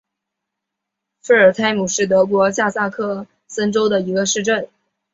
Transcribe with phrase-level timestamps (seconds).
[1.21, 4.67] 费尔泰姆是德国下萨克森州的一个市镇。